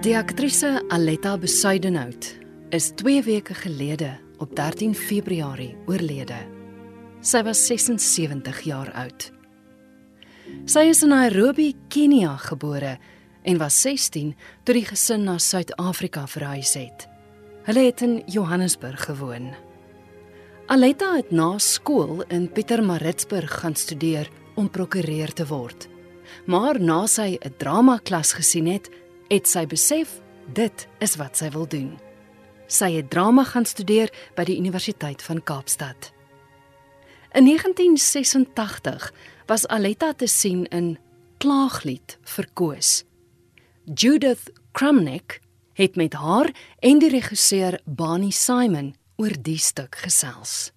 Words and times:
Die 0.00 0.14
aktrise 0.16 0.80
Aletta 0.88 1.34
Besuidenhout 1.36 2.24
is 2.72 2.86
2 2.96 3.20
weke 3.22 3.52
gelede 3.54 4.14
op 4.40 4.54
13 4.56 4.94
Februarie 4.96 5.74
oorlede. 5.84 6.38
Sy 7.20 7.42
was 7.44 7.60
76 7.68 8.62
jaar 8.64 8.88
oud. 8.96 9.26
Sy 10.64 10.86
is 10.88 11.02
in 11.04 11.12
Nairobi, 11.12 11.74
Kenia 11.92 12.38
gebore 12.40 12.94
en 13.44 13.60
was 13.60 13.76
16 13.84 14.30
toe 14.64 14.78
die 14.78 14.86
gesin 14.88 15.26
na 15.28 15.34
Suid-Afrika 15.36 16.24
verhuis 16.32 16.72
het. 16.80 17.04
Hulle 17.68 17.84
het 17.90 18.00
in 18.00 18.22
Johannesburg 18.24 19.04
gewoon. 19.04 19.50
Aletta 20.72 21.10
het 21.18 21.28
na 21.28 21.58
skool 21.58 22.24
in 22.32 22.48
Pietermaritzburg 22.48 23.52
gaan 23.60 23.76
studeer 23.76 24.32
om 24.56 24.72
prokureur 24.72 25.36
te 25.36 25.44
word. 25.52 25.90
Maar 26.46 26.80
na 26.80 27.06
sy 27.06 27.36
'n 27.36 27.54
drama 27.58 27.98
klas 27.98 28.32
gesien 28.32 28.66
het, 28.66 28.88
het 29.30 29.46
sy 29.48 29.62
besef 29.70 30.18
dit 30.54 30.86
is 30.98 31.14
wat 31.20 31.38
sy 31.38 31.50
wil 31.54 31.68
doen. 31.70 31.92
Sy 32.70 32.90
het 32.96 33.10
drama 33.10 33.44
gaan 33.46 33.66
studeer 33.66 34.10
by 34.36 34.46
die 34.46 34.58
Universiteit 34.58 35.22
van 35.22 35.42
Kaapstad. 35.42 36.10
In 37.34 37.46
1986 37.46 39.12
was 39.46 39.66
Aletta 39.70 40.12
te 40.14 40.26
sien 40.26 40.66
in 40.74 40.96
Klaaglied 41.38 42.18
verkoos. 42.26 43.04
Judith 43.94 44.50
Crumnick 44.72 45.40
het 45.72 45.96
met 45.96 46.12
haar 46.12 46.50
en 46.78 46.98
die 46.98 47.10
regisseur 47.10 47.78
Bani 47.86 48.30
Simon 48.30 48.94
oor 49.16 49.34
die 49.42 49.58
stuk 49.58 49.94
gesels. 50.02 50.72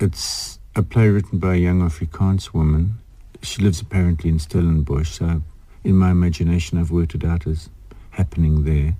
It's 0.00 0.58
a 0.76 0.82
play 0.82 1.08
written 1.08 1.38
by 1.38 1.56
a 1.56 1.60
young 1.60 1.82
Afrikaans 1.82 2.50
woman. 2.52 2.98
She 3.42 3.62
lives 3.62 3.80
apparently 3.80 4.30
in 4.30 4.38
Stellenbosch, 4.38 5.12
so 5.12 5.42
in 5.86 5.96
my 5.96 6.10
imagination, 6.10 6.78
I've 6.78 6.90
worked 6.90 7.14
it 7.14 7.24
out 7.24 7.46
as 7.46 7.70
happening 8.10 8.64
there. 8.64 8.96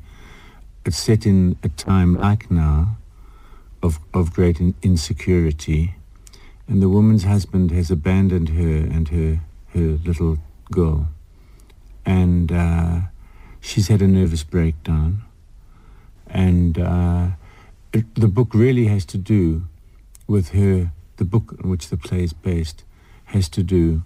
It's 0.84 0.97
set 0.97 1.27
in 1.27 1.56
a 1.65 1.69
time 1.69 2.15
like 2.15 2.48
now 2.48 2.98
of, 3.83 3.98
of 4.15 4.33
great 4.33 4.61
in, 4.61 4.75
insecurity, 4.83 5.97
and 6.69 6.81
the 6.81 6.89
woman's 6.89 7.25
husband 7.25 7.73
has 7.73 7.91
abandoned 7.91 8.51
her 8.51 8.77
and 8.77 9.09
her, 9.09 9.41
her 9.75 9.98
little 10.05 10.39
girl. 10.70 11.09
And 12.05 12.53
uh, 12.53 13.00
she's 13.61 13.89
had 13.89 14.00
a 14.00 14.06
nervous 14.06 14.45
breakdown. 14.45 15.23
And 16.28 16.78
uh, 16.78 17.31
it, 17.93 18.15
the 18.15 18.28
book 18.28 18.55
really 18.55 18.87
has 18.87 19.05
to 19.06 19.19
do 19.19 19.67
with 20.28 20.50
her, 20.50 20.93
the 21.17 21.25
book 21.25 21.56
on 21.65 21.69
which 21.69 21.89
the 21.89 21.97
play 21.97 22.23
is 22.23 22.33
based, 22.33 22.84
has 23.27 23.48
to 23.48 23.65
do 23.65 24.03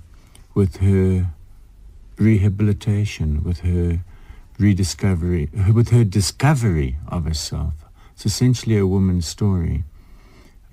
with 0.55 0.79
her 0.79 1.29
rehabilitation, 2.21 3.43
with 3.43 3.61
her 3.61 4.05
rediscovery, 4.59 5.49
with 5.73 5.89
her 5.89 6.05
discovery 6.05 6.97
of 7.09 7.25
herself. 7.25 7.75
It's 8.13 8.27
essentially 8.27 8.77
a 8.77 8.87
woman's 8.87 9.27
story. 9.27 9.85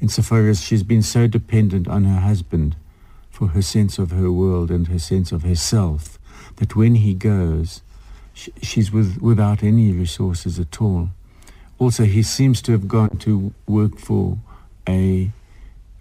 Insofar 0.01 0.47
as 0.47 0.61
she's 0.61 0.83
been 0.83 1.01
so 1.01 1.25
dependent 1.25 1.87
on 1.87 2.03
her 2.03 2.19
husband 2.19 2.75
for 3.29 3.47
her 3.49 3.61
sense 3.61 3.97
of 3.97 4.11
her 4.11 4.31
world 4.31 4.69
and 4.69 4.89
her 4.89 4.99
sense 4.99 5.31
of 5.31 5.43
herself, 5.43 6.19
that 6.57 6.75
when 6.75 6.95
he 6.95 7.13
goes, 7.13 7.81
she's 8.33 8.91
with, 8.91 9.21
without 9.21 9.63
any 9.63 9.91
resources 9.93 10.59
at 10.59 10.81
all. 10.81 11.09
Also, 11.79 12.03
he 12.03 12.23
seems 12.23 12.61
to 12.63 12.73
have 12.73 12.87
gone 12.87 13.17
to 13.19 13.53
work 13.67 13.97
for 13.97 14.37
a 14.87 15.31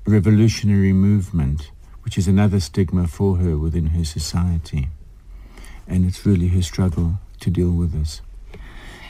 revolutionary 0.06 0.92
movement, 0.92 1.70
which 2.02 2.18
is 2.18 2.26
another 2.26 2.58
stigma 2.58 3.06
for 3.06 3.36
her 3.36 3.56
within 3.56 3.88
her 3.88 4.04
society 4.04 4.88
and 5.86 6.04
it's 6.06 6.26
really 6.26 6.48
her 6.48 6.62
struggle 6.62 7.18
to 7.40 7.50
deal 7.50 7.70
with 7.70 7.92
this. 7.92 8.20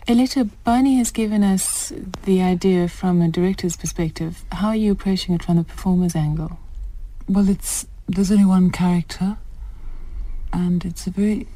Aletta, 0.08 0.44
Barney 0.62 0.98
has 0.98 1.10
given 1.10 1.42
us 1.42 1.92
the 2.24 2.40
idea 2.40 2.88
from 2.88 3.20
a 3.20 3.28
director's 3.28 3.76
perspective. 3.76 4.44
How 4.52 4.68
are 4.68 4.76
you 4.76 4.92
approaching 4.92 5.34
it 5.34 5.42
from 5.42 5.56
the 5.56 5.64
performer's 5.64 6.14
angle? 6.14 6.58
Well, 7.28 7.48
it's 7.48 7.86
there's 8.06 8.30
only 8.30 8.44
one 8.44 8.70
character, 8.70 9.36
and 10.52 10.84
it's 10.84 11.08
a 11.08 11.10
very 11.10 11.48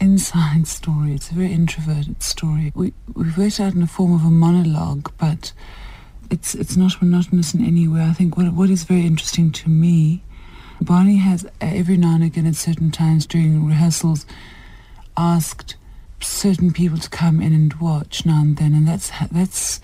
inside 0.00 0.66
story. 0.78 1.14
It's 1.14 1.30
a 1.30 1.34
very 1.34 1.52
introverted 1.52 2.20
story. 2.20 2.72
We 2.74 2.92
we've 3.14 3.38
worked 3.38 3.60
out 3.60 3.74
in 3.74 3.80
the 3.80 3.86
form 3.86 4.12
of 4.12 4.24
a 4.24 4.30
monologue, 4.30 5.12
but 5.16 5.52
it's 6.32 6.56
it's 6.56 6.76
not 6.76 7.00
monotonous 7.00 7.54
in 7.54 7.64
any 7.64 7.86
way. 7.86 8.02
I 8.02 8.12
think 8.12 8.36
what 8.36 8.52
what 8.54 8.70
is 8.70 8.82
very 8.82 9.06
interesting 9.06 9.52
to 9.52 9.70
me, 9.70 10.23
Barney 10.80 11.16
has 11.16 11.44
uh, 11.44 11.48
every 11.60 11.96
now 11.96 12.14
and 12.14 12.24
again 12.24 12.46
at 12.46 12.56
certain 12.56 12.90
times 12.90 13.26
during 13.26 13.66
rehearsals 13.66 14.26
asked 15.16 15.76
certain 16.20 16.72
people 16.72 16.98
to 16.98 17.10
come 17.10 17.40
in 17.40 17.52
and 17.52 17.74
watch 17.74 18.26
now 18.26 18.40
and 18.40 18.56
then, 18.56 18.74
and 18.74 18.88
that's 18.88 19.10
that's 19.30 19.80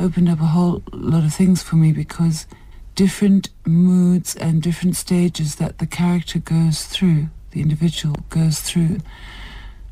opened 0.00 0.28
up 0.28 0.40
a 0.40 0.46
whole 0.46 0.82
lot 0.92 1.24
of 1.24 1.32
things 1.32 1.62
for 1.62 1.76
me 1.76 1.92
because 1.92 2.46
different 2.94 3.48
moods 3.64 4.34
and 4.36 4.62
different 4.62 4.96
stages 4.96 5.56
that 5.56 5.78
the 5.78 5.86
character 5.86 6.38
goes 6.38 6.84
through, 6.84 7.28
the 7.52 7.60
individual 7.60 8.16
goes 8.28 8.60
through, 8.60 8.98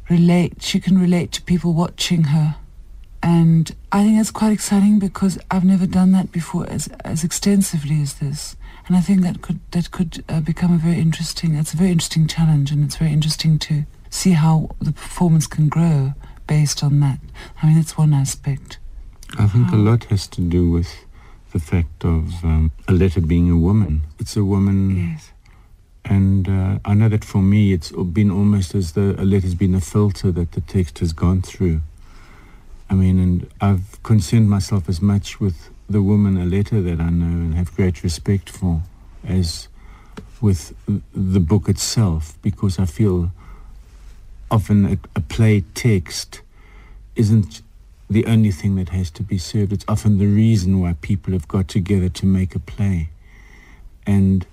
relate. 0.09 0.63
She 0.63 0.81
can 0.81 0.99
relate 0.99 1.33
to 1.33 1.43
people 1.43 1.73
watching 1.73 2.25
her, 2.25 2.57
and 3.23 3.75
I 3.93 4.03
think 4.05 4.17
that's 4.17 4.31
quite 4.31 4.53
exciting 4.53 4.99
because 4.99 5.39
I've 5.51 5.65
never 5.65 5.87
done 5.87 6.13
that 6.13 6.33
before 6.33 6.69
as 6.69 6.89
as 7.05 7.23
extensively 7.23 8.03
as 8.03 8.15
this. 8.15 8.57
And 8.89 8.97
I 8.97 9.01
think 9.01 9.23
that 9.23 9.43
could 9.43 9.61
that 9.71 9.91
could 9.91 10.25
uh, 10.29 10.41
become 10.41 10.75
a 10.75 10.79
very 10.79 10.99
interesting. 10.99 11.55
It's 11.55 11.75
a 11.75 11.77
very 11.77 11.91
interesting 11.91 12.27
challenge, 12.27 12.71
and 12.73 12.85
it's 12.85 12.97
very 12.97 13.13
interesting 13.13 13.59
to 13.61 13.85
see 14.11 14.33
how 14.33 14.71
the 14.81 14.93
performance 14.93 15.47
can 15.47 15.69
grow 15.69 16.15
based 16.47 16.83
on 16.83 17.01
that. 17.01 17.19
I 17.63 17.67
mean, 17.67 17.77
that's 17.77 17.97
one 17.97 18.13
aspect. 18.13 18.79
I 19.39 19.47
think 19.47 19.73
a 19.73 19.77
lot 19.77 20.05
has 20.05 20.27
to 20.29 20.41
do 20.41 20.71
with 20.71 20.91
the 21.53 21.59
fact 21.59 22.05
of 22.05 22.45
um, 22.45 22.73
Aletta 22.89 23.21
being 23.21 23.51
a 23.51 23.57
woman. 23.57 24.03
It's 24.19 24.37
a 24.37 24.45
woman. 24.45 25.11
Yes. 25.11 25.33
And 26.05 26.49
uh, 26.49 26.79
I 26.85 26.95
know 26.95 27.09
that 27.09 27.25
for 27.25 27.41
me, 27.41 27.73
it's 27.73 27.93
been 27.93 28.31
almost 28.31 28.75
as 28.75 28.93
though 28.93 29.13
Aletta's 29.13 29.55
been 29.55 29.75
a 29.75 29.81
filter 29.81 30.33
that 30.33 30.53
the 30.53 30.61
text 30.61 30.99
has 30.99 31.13
gone 31.13 31.43
through. 31.43 31.81
I 32.91 32.95
mean, 32.95 33.19
and 33.19 33.49
I've 33.61 34.03
concerned 34.03 34.51
myself 34.51 34.89
as 34.89 35.01
much 35.01 35.41
with 35.41 35.71
the 35.89 36.03
woman 36.03 36.37
Aletta 36.37 36.81
that 36.81 37.01
I 37.01 37.11
know 37.11 37.27
and 37.27 37.55
have 37.55 37.75
great 37.75 38.03
respect 38.03 38.49
for 38.49 38.83
as 39.27 39.69
with 40.41 40.75
the 41.15 41.41
book 41.41 41.69
itself 41.69 42.37
because 42.43 42.79
I 42.79 42.85
feel 42.85 43.31
often 44.51 44.87
a, 44.87 44.99
a 45.17 45.21
play 45.21 45.65
text 45.75 46.41
isn't 47.15 47.63
the 48.11 48.27
only 48.27 48.51
thing 48.51 48.77
that 48.77 48.91
has 48.91 49.11
to 49.11 49.23
be 49.23 49.39
served. 49.39 49.73
It's 49.73 49.85
often 49.89 50.19
the 50.19 50.27
reason 50.27 50.81
why 50.81 50.95
people 51.01 51.33
have 51.33 51.49
got 51.49 51.69
together 51.69 52.09
to 52.11 52.27
make 52.27 52.55
a 52.55 52.59
play. 52.59 53.09
And 54.07 54.47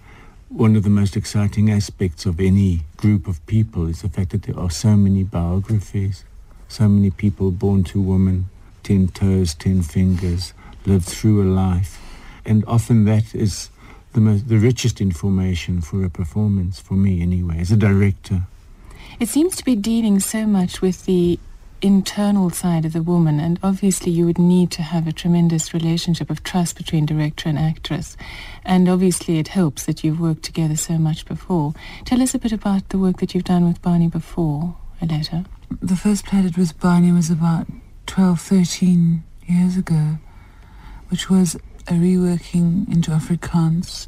one 0.48 0.76
of 0.76 0.84
the 0.84 0.90
most 0.90 1.18
exciting 1.18 1.70
aspects 1.70 2.26
of 2.26 2.40
any 2.40 2.82
group 2.98 3.28
of 3.28 3.46
people 3.46 3.88
is 3.88 4.02
the 4.02 4.10
fact 4.10 4.32
that 4.32 4.44
there 4.44 4.58
are 4.58 4.70
so 4.70 4.96
many 4.96 5.24
biographies, 5.24 6.24
so 6.68 6.88
many 6.88 7.12
people 7.12 7.52
born 7.52 7.84
to 7.86 8.02
women, 8.02 8.50
ten 8.84 9.08
toes, 9.10 9.54
ten 9.54 9.82
fingers, 9.82 10.54
lived 10.86 11.06
through 11.06 11.44
a 11.44 11.48
life. 11.50 12.00
And 12.46 12.64
often 12.66 13.06
that 13.06 13.36
is 13.36 13.70
the 14.14 14.22
most, 14.22 14.48
the 14.48 14.58
richest 14.58 15.02
information 15.02 15.82
for 15.82 16.04
a 16.04 16.10
performance, 16.10 16.80
for 16.80 16.96
me 16.96 17.22
anyway, 17.22 17.60
as 17.60 17.72
a 17.72 17.78
director. 17.78 18.48
It 19.20 19.30
seems 19.30 19.56
to 19.58 19.66
be 19.66 19.76
dealing 19.76 20.20
so 20.20 20.46
much 20.46 20.82
with 20.82 21.06
the 21.06 21.40
internal 21.82 22.50
side 22.50 22.86
of 22.86 22.94
the 22.94 23.02
woman, 23.02 23.40
and 23.40 23.60
obviously 23.64 24.12
you 24.12 24.26
would 24.26 24.38
need 24.38 24.72
to 24.72 24.82
have 24.82 25.08
a 25.08 25.14
tremendous 25.14 25.74
relationship 25.74 26.30
of 26.30 26.44
trust 26.44 26.76
between 26.76 27.06
director 27.06 27.48
and 27.48 27.58
actress. 27.58 28.18
And 28.66 28.90
obviously 28.90 29.40
it 29.40 29.50
helps 29.50 29.86
that 29.86 30.04
you've 30.04 30.20
worked 30.20 30.44
together 30.44 30.76
so 30.76 30.98
much 30.98 31.26
before. 31.26 31.74
Tell 32.06 32.22
us 32.22 32.36
a 32.36 32.40
bit 32.40 32.52
about 32.52 32.90
the 32.90 33.00
work 33.00 33.18
that 33.20 33.34
you've 33.34 33.44
done 33.46 33.68
with 33.68 33.82
Barney 33.82 34.08
before, 34.08 34.76
Aletta. 35.02 35.46
The 35.82 35.96
first 35.96 36.26
play 36.26 36.40
I 36.40 36.42
did 36.44 36.58
with 36.58 36.80
Barney 36.80 37.12
was 37.12 37.30
about 37.30 37.68
12, 38.08 38.42
13 38.42 39.24
years 39.48 39.78
ago, 39.78 40.18
which 41.10 41.30
was 41.30 41.56
a 41.88 41.94
reworking 41.94 42.88
into 42.92 43.12
Afrikaans 43.12 44.08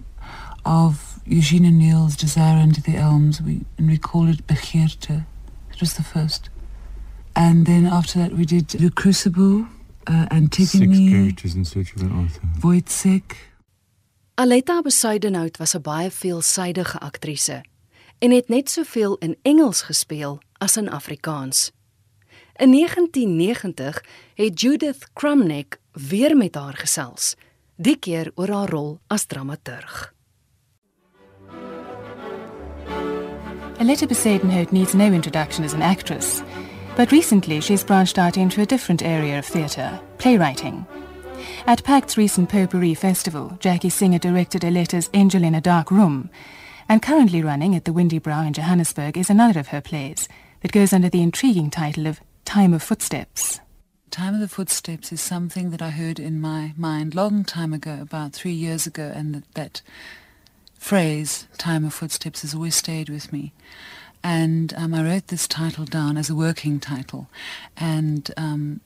of 0.66 1.20
Eugene 1.26 1.66
O'Neill's 1.66 2.16
Desire 2.16 2.58
Under 2.58 2.82
the 2.82 2.96
Elms, 2.96 3.42
we, 3.42 3.62
and 3.78 3.90
we 3.90 3.98
called 3.98 4.30
it 4.30 4.48
Begeerte. 4.48 5.26
It 5.74 5.80
was 5.80 5.94
the 5.96 6.04
first. 6.04 6.50
And 7.36 7.66
then 7.66 7.86
after 7.86 8.20
that 8.20 8.34
we 8.34 8.46
did 8.46 8.68
The 8.70 8.92
Crucible, 8.92 9.66
uh, 10.08 10.28
Antigone. 10.32 10.96
Six 10.96 11.12
characters 11.12 11.56
in 11.56 11.66
search 11.66 11.96
of 11.96 12.02
an 12.02 12.12
author. 12.12 12.42
Wojciech. 12.60 13.36
Aletta 14.38 14.82
Besuidenhout 14.82 15.58
was 15.58 15.76
'n 15.76 15.82
baie 15.82 16.12
veelsidige 16.12 17.00
aktrise 17.00 17.64
en 18.20 18.32
het 18.32 18.48
net 18.48 18.70
soveel 18.70 19.18
in 19.18 19.38
Engels 19.42 19.82
gespeel 19.82 20.42
as 20.58 20.78
in 20.78 20.90
Afrikaans. 20.90 21.72
In 22.56 22.72
1990 22.72 24.04
het 24.34 24.62
Judith 24.62 25.08
Crumnick 25.14 25.80
weer 25.92 26.38
met 26.38 26.56
haar 26.56 26.78
gesels, 26.78 27.36
die 27.76 27.98
keer 27.98 28.32
oor 28.36 28.50
haar 28.50 28.70
rol 28.70 29.00
as 29.08 29.26
dramaturg. 29.26 30.14
Aletta 33.82 34.06
Bezuidenhout 34.06 34.72
needs 34.72 34.94
no 34.94 35.06
introduction 35.06 35.64
as 35.64 35.74
an 35.74 35.82
actress. 35.82 36.44
But 36.96 37.12
recently 37.12 37.62
she's 37.62 37.84
branched 37.84 38.18
out 38.18 38.38
into 38.38 38.62
a 38.62 38.66
different 38.66 39.02
area 39.02 39.40
of 39.40 39.46
theatre, 39.46 40.00
playwriting. 40.18 40.86
At 41.66 41.84
PACT's 41.84 42.18
recent 42.18 42.50
Potpourri 42.50 42.94
Festival, 42.94 43.58
Jackie 43.60 43.90
Singer 43.90 44.20
directed 44.20 44.64
Aletta's 44.64 45.10
Angel 45.14 45.44
in 45.44 45.56
a 45.56 45.62
Dark 45.62 45.90
Room, 45.90 46.30
and 46.88 47.02
currently 47.02 47.42
running 47.42 47.76
at 47.76 47.86
the 47.86 47.92
Windybrow 47.92 48.46
in 48.46 48.54
Johannesburg 48.54 49.18
is 49.18 49.30
another 49.30 49.60
of 49.60 49.70
her 49.70 49.82
plays 49.82 50.28
that 50.62 50.72
goes 50.72 50.94
under 50.94 51.10
the 51.10 51.24
intriguing 51.24 51.70
title 51.70 52.06
of 52.06 52.20
Time 52.46 52.74
of 52.74 52.84
Footsteps. 52.84 53.62
Time 54.12 54.34
of 54.34 54.42
the 54.42 54.50
Footsteps 54.50 55.14
is 55.14 55.22
something 55.22 55.70
that 55.70 55.82
I 55.82 55.90
heard 55.90 56.20
in 56.20 56.42
my 56.42 56.74
mind 56.76 57.16
long 57.16 57.46
time 57.46 57.72
ago, 57.72 57.98
about 58.02 58.34
three 58.34 58.52
years 58.52 58.86
ago, 58.86 59.10
and 59.16 59.34
that, 59.34 59.54
that 59.54 59.82
phrase, 60.78 61.48
Time 61.58 61.86
of 61.86 61.94
Footsteps, 61.94 62.42
has 62.42 62.54
always 62.54 62.76
stayed 62.76 63.08
with 63.08 63.32
me. 63.32 63.54
And 64.22 64.74
um, 64.76 64.94
I 64.94 65.02
wrote 65.02 65.28
this 65.28 65.48
title 65.48 65.86
down 65.86 66.18
as 66.18 66.30
a 66.30 66.36
working 66.36 66.82
title. 66.82 67.30
And 67.78 68.30
um, 68.36 68.82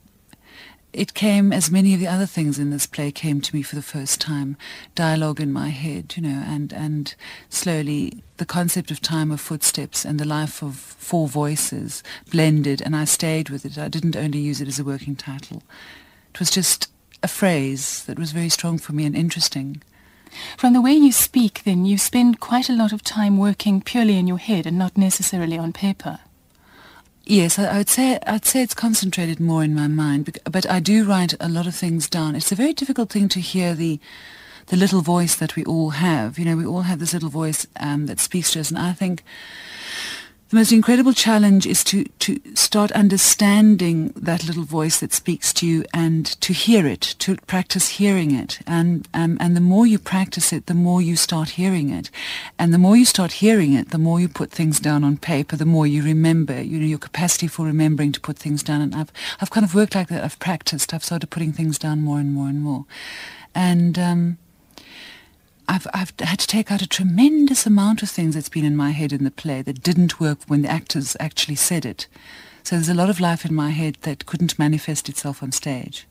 it 0.96 1.12
came, 1.12 1.52
as 1.52 1.70
many 1.70 1.92
of 1.92 2.00
the 2.00 2.08
other 2.08 2.24
things 2.24 2.58
in 2.58 2.70
this 2.70 2.86
play 2.86 3.12
came 3.12 3.42
to 3.42 3.54
me 3.54 3.60
for 3.60 3.76
the 3.76 3.82
first 3.82 4.18
time, 4.18 4.56
dialogue 4.94 5.42
in 5.42 5.52
my 5.52 5.68
head, 5.68 6.14
you 6.16 6.22
know, 6.22 6.42
and, 6.46 6.72
and 6.72 7.14
slowly 7.50 8.22
the 8.38 8.46
concept 8.46 8.90
of 8.90 9.02
time 9.02 9.30
of 9.30 9.38
footsteps 9.38 10.06
and 10.06 10.18
the 10.18 10.24
life 10.24 10.62
of 10.62 10.74
four 10.76 11.28
voices 11.28 12.02
blended, 12.30 12.80
and 12.80 12.96
I 12.96 13.04
stayed 13.04 13.50
with 13.50 13.66
it. 13.66 13.76
I 13.76 13.88
didn't 13.88 14.16
only 14.16 14.38
use 14.38 14.62
it 14.62 14.68
as 14.68 14.78
a 14.78 14.84
working 14.84 15.16
title. 15.16 15.62
It 16.32 16.40
was 16.40 16.50
just 16.50 16.90
a 17.22 17.28
phrase 17.28 18.02
that 18.06 18.18
was 18.18 18.32
very 18.32 18.48
strong 18.48 18.78
for 18.78 18.94
me 18.94 19.04
and 19.04 19.14
interesting. 19.14 19.82
From 20.56 20.72
the 20.72 20.80
way 20.80 20.92
you 20.92 21.12
speak, 21.12 21.62
then, 21.64 21.84
you 21.84 21.98
spend 21.98 22.40
quite 22.40 22.70
a 22.70 22.74
lot 22.74 22.92
of 22.92 23.02
time 23.02 23.36
working 23.36 23.82
purely 23.82 24.16
in 24.16 24.26
your 24.26 24.38
head 24.38 24.66
and 24.66 24.78
not 24.78 24.96
necessarily 24.96 25.58
on 25.58 25.74
paper. 25.74 26.20
Yes, 27.28 27.58
I, 27.58 27.78
would 27.78 27.88
say 27.88 28.20
I'd 28.24 28.44
say 28.44 28.62
it's 28.62 28.72
concentrated 28.72 29.40
more 29.40 29.64
in 29.64 29.74
my 29.74 29.88
mind, 29.88 30.38
but 30.44 30.70
I 30.70 30.78
do 30.78 31.04
write 31.04 31.34
a 31.40 31.48
lot 31.48 31.66
of 31.66 31.74
things 31.74 32.08
down. 32.08 32.36
It's 32.36 32.52
a 32.52 32.54
very 32.54 32.72
difficult 32.72 33.10
thing 33.10 33.28
to 33.30 33.40
hear 33.40 33.74
the 33.74 33.98
the 34.66 34.76
little 34.76 35.00
voice 35.00 35.34
that 35.34 35.56
we 35.56 35.64
all 35.64 35.90
have. 35.90 36.38
You 36.38 36.44
know, 36.44 36.56
we 36.56 36.64
all 36.64 36.82
have 36.82 37.00
this 37.00 37.12
little 37.14 37.28
voice 37.28 37.66
um, 37.80 38.06
that 38.06 38.20
speaks 38.20 38.52
to 38.52 38.60
us, 38.60 38.70
and 38.70 38.78
I 38.78 38.92
think 38.92 39.24
the 40.48 40.56
most 40.56 40.70
incredible 40.70 41.12
challenge 41.12 41.66
is 41.66 41.82
to, 41.82 42.04
to 42.20 42.40
start 42.54 42.92
understanding 42.92 44.12
that 44.14 44.46
little 44.46 44.62
voice 44.62 45.00
that 45.00 45.12
speaks 45.12 45.52
to 45.54 45.66
you 45.66 45.84
and 45.92 46.24
to 46.40 46.52
hear 46.52 46.86
it, 46.86 47.00
to 47.18 47.36
practice 47.48 47.88
hearing 47.88 48.30
it. 48.30 48.60
And, 48.64 49.08
um, 49.12 49.38
and 49.40 49.56
the 49.56 49.60
more 49.60 49.88
you 49.88 49.98
practice 49.98 50.52
it, 50.52 50.66
the 50.66 50.74
more 50.74 51.02
you 51.02 51.16
start 51.16 51.50
hearing 51.50 51.90
it. 51.90 52.10
And 52.60 52.72
the 52.72 52.78
more 52.78 52.96
you 52.96 53.04
start 53.04 53.32
hearing 53.32 53.72
it, 53.72 53.90
the 53.90 53.98
more 53.98 54.20
you 54.20 54.28
put 54.28 54.52
things 54.52 54.78
down 54.78 55.02
on 55.02 55.16
paper, 55.16 55.56
the 55.56 55.64
more 55.64 55.86
you 55.86 56.04
remember, 56.04 56.62
you 56.62 56.78
know, 56.78 56.86
your 56.86 56.98
capacity 56.98 57.48
for 57.48 57.66
remembering 57.66 58.12
to 58.12 58.20
put 58.20 58.38
things 58.38 58.62
down. 58.62 58.82
And 58.82 58.94
I've, 58.94 59.12
I've 59.40 59.50
kind 59.50 59.66
of 59.66 59.74
worked 59.74 59.96
like 59.96 60.08
that. 60.08 60.22
I've 60.22 60.38
practiced. 60.38 60.94
I've 60.94 61.04
started 61.04 61.28
putting 61.28 61.52
things 61.52 61.76
down 61.76 62.02
more 62.02 62.20
and 62.20 62.32
more 62.32 62.48
and 62.48 62.62
more. 62.62 62.84
And, 63.52 63.98
um, 63.98 64.38
I've, 65.68 65.86
I've 65.92 66.12
had 66.20 66.38
to 66.38 66.46
take 66.46 66.70
out 66.70 66.82
a 66.82 66.88
tremendous 66.88 67.66
amount 67.66 68.02
of 68.02 68.10
things 68.10 68.34
that's 68.34 68.48
been 68.48 68.64
in 68.64 68.76
my 68.76 68.90
head 68.90 69.12
in 69.12 69.24
the 69.24 69.30
play 69.30 69.62
that 69.62 69.82
didn't 69.82 70.20
work 70.20 70.38
when 70.46 70.62
the 70.62 70.70
actors 70.70 71.16
actually 71.18 71.56
said 71.56 71.84
it. 71.84 72.06
So 72.62 72.76
there's 72.76 72.88
a 72.88 72.94
lot 72.94 73.10
of 73.10 73.20
life 73.20 73.44
in 73.44 73.54
my 73.54 73.70
head 73.70 73.96
that 74.02 74.26
couldn't 74.26 74.58
manifest 74.58 75.08
itself 75.08 75.42
on 75.42 75.52
stage. 75.52 76.06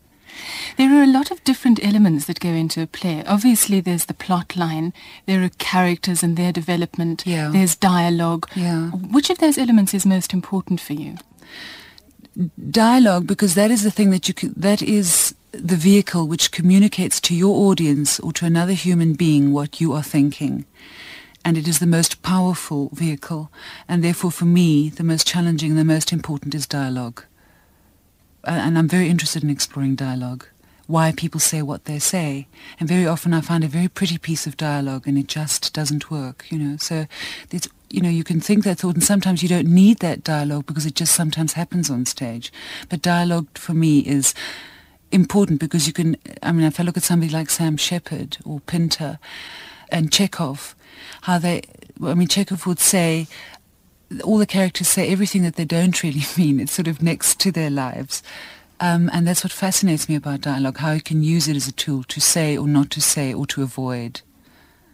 There 0.78 0.94
are 0.94 1.04
a 1.04 1.08
lot 1.08 1.32
of 1.32 1.44
different 1.44 1.84
elements 1.84 2.26
that 2.26 2.40
go 2.40 2.50
into 2.50 2.82
a 2.82 2.88
play. 2.88 3.24
Obviously, 3.26 3.80
there's 3.80 4.06
the 4.06 4.14
plot 4.14 4.56
line, 4.56 4.94
there 5.26 5.44
are 5.44 5.50
characters 5.58 6.24
and 6.24 6.36
their 6.36 6.52
development, 6.52 7.24
yeah. 7.26 7.50
there's 7.50 7.76
dialogue. 7.76 8.50
Yeah. 8.56 8.90
Which 8.90 9.30
of 9.30 9.38
those 9.38 9.58
elements 9.58 9.94
is 9.94 10.06
most 10.06 10.34
important 10.34 10.82
for 10.82 10.94
you? 10.94 11.18
Dialogue, 12.70 13.28
because 13.28 13.56
that 13.56 13.72
is 13.72 13.84
the 13.84 13.92
thing 13.92 14.10
that 14.10 14.28
you 14.28 14.50
that 14.58 14.82
is 14.82 15.36
the 15.60 15.76
vehicle 15.76 16.28
which 16.28 16.52
communicates 16.52 17.20
to 17.22 17.36
your 17.36 17.70
audience 17.70 18.20
or 18.20 18.34
to 18.34 18.46
another 18.46 18.74
human 18.74 19.14
being 19.14 19.52
what 19.52 19.80
you 19.82 19.94
are 19.94 20.04
thinking. 20.04 20.66
And 21.44 21.58
it 21.58 21.68
is 21.68 21.80
the 21.80 21.86
most 21.86 22.22
powerful 22.22 22.90
vehicle. 22.94 23.52
And 23.88 24.04
therefore, 24.04 24.32
for 24.32 24.46
me, 24.46 24.90
the 24.90 25.04
most 25.04 25.28
challenging, 25.28 25.76
the 25.76 25.86
most 25.86 26.12
important 26.12 26.56
is 26.56 26.66
dialogue. 26.66 27.24
And 28.44 28.78
I'm 28.78 28.88
very 28.88 29.10
interested 29.10 29.44
in 29.44 29.50
exploring 29.50 29.96
dialogue, 29.96 30.46
why 30.88 31.12
people 31.12 31.40
say 31.40 31.62
what 31.62 31.86
they 31.86 32.00
say. 32.00 32.48
And 32.80 32.90
very 32.90 33.06
often 33.06 33.34
I 33.34 33.42
find 33.42 33.64
a 33.64 33.68
very 33.68 33.88
pretty 33.88 34.18
piece 34.18 34.46
of 34.46 34.58
dialogue 34.58 35.08
and 35.08 35.18
it 35.18 35.28
just 35.28 35.74
doesn't 35.74 36.12
work, 36.12 36.46
you 36.50 36.60
know. 36.60 36.78
So 36.78 37.08
it's, 37.52 37.68
you 37.90 38.02
know, 38.02 38.10
you 38.10 38.24
can 38.24 38.40
think 38.40 38.64
that 38.64 38.80
thought 38.80 38.96
and 38.96 39.04
sometimes 39.04 39.42
you 39.42 39.50
don't 39.50 39.68
need 39.68 40.00
that 40.00 40.24
dialogue 40.24 40.66
because 40.66 40.86
it 40.86 40.96
just 40.96 41.16
sometimes 41.16 41.54
happens 41.54 41.90
on 41.90 42.06
stage. 42.06 42.52
But 42.90 43.02
dialogue 43.02 43.48
for 43.58 43.74
me 43.74 44.00
is 44.00 44.34
important 45.12 45.60
because 45.60 45.88
you 45.88 45.94
can, 45.94 46.18
I 46.44 46.52
mean, 46.52 46.66
if 46.66 46.80
I 46.80 46.84
look 46.84 46.98
at 46.98 47.04
somebody 47.04 47.32
like 47.32 47.50
Sam 47.50 47.78
Shepard 47.78 48.38
or 48.46 48.60
Pinter 48.62 49.20
and 49.90 50.12
Chekhov, 50.12 50.76
how 51.22 51.40
they, 51.40 51.62
I 52.04 52.14
mean, 52.14 52.28
Chekhov 52.28 52.66
would 52.66 52.80
say, 52.80 53.28
all 54.24 54.38
the 54.38 54.46
characters 54.46 54.88
say 54.88 55.10
everything 55.10 55.42
that 55.44 55.56
they 55.56 55.66
don't 55.66 56.04
really 56.04 56.24
mean. 56.38 56.60
It's 56.60 56.72
sort 56.72 56.88
of 56.88 57.02
next 57.02 57.40
to 57.42 57.52
their 57.52 57.70
lives. 57.70 58.24
Um, 58.80 59.10
and 59.14 59.26
that's 59.26 59.44
what 59.44 59.54
fascinates 59.54 60.10
me 60.10 60.16
about 60.16 60.42
dialogue, 60.42 60.78
how 60.78 60.92
you 60.92 61.02
can 61.02 61.24
use 61.24 61.48
it 61.48 61.56
as 61.56 61.68
a 61.68 61.72
tool 61.72 62.04
to 62.04 62.20
say 62.20 62.58
or 62.58 62.68
not 62.68 62.90
to 62.92 63.02
say 63.02 63.34
or 63.34 63.46
to 63.48 63.64
avoid 63.64 64.22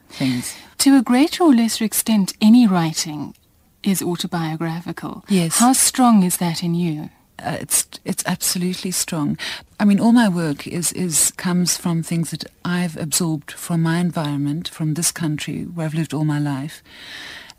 things. 0.09 0.55
To 0.79 0.97
a 0.97 1.01
greater 1.01 1.43
or 1.43 1.53
lesser 1.53 1.83
extent, 1.83 2.33
any 2.39 2.67
writing 2.67 3.35
is 3.81 4.03
autobiographical. 4.03 5.25
Yes. 5.27 5.57
How 5.57 5.73
strong 5.73 6.21
is 6.21 6.37
that 6.37 6.63
in 6.63 6.75
you? 6.75 7.09
Uh, 7.44 7.57
it's 7.60 7.88
it's 8.06 8.24
absolutely 8.26 8.92
strong. 8.92 9.38
I 9.80 9.86
mean, 9.86 10.00
all 10.00 10.12
my 10.12 10.30
work 10.30 10.68
is 10.68 10.92
is 10.94 11.31
comes 11.31 11.78
from 11.78 12.04
things 12.04 12.31
that 12.31 12.45
I've 12.64 12.98
absorbed 12.98 13.52
from 13.52 13.81
my 13.81 14.00
environment, 14.00 14.68
from 14.68 14.94
this 14.94 15.12
country 15.12 15.64
where 15.64 15.86
I've 15.86 15.94
lived 15.94 16.14
all 16.14 16.26
my 16.26 16.40
life, 16.40 16.83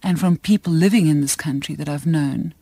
and 0.02 0.18
from 0.18 0.36
people 0.36 0.72
living 0.72 1.06
in 1.06 1.20
this 1.20 1.36
country 1.36 1.74
that 1.74 1.88
I've 1.88 2.06
known, 2.06 2.54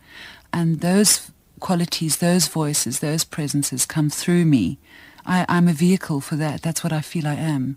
and 0.53 0.81
those 0.81 1.31
qualities, 1.61 2.17
those 2.17 2.49
voices, 2.49 2.99
those 2.99 3.25
presences 3.25 3.87
come 3.87 4.11
through 4.11 4.45
me. 4.47 4.79
I, 5.27 5.45
I'm 5.49 5.69
a 5.69 5.75
vehicle 5.75 6.21
for 6.21 6.37
that. 6.37 6.63
That's 6.63 6.83
what 6.83 6.93
I 6.93 7.03
feel 7.03 7.27
I 7.27 7.35
am. 7.35 7.77